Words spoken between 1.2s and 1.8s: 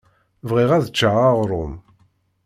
aɣṛum.